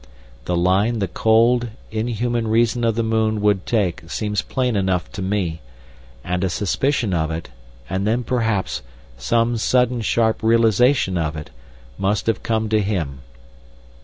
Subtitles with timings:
[0.45, 5.21] The line the cold, inhuman reason of the moon would take seems plain enough to
[5.21, 5.61] me,
[6.23, 7.49] and a suspicion of it,
[7.87, 8.81] and then perhaps
[9.19, 11.51] some sudden sharp realisation of it,
[11.99, 13.19] must have come to him.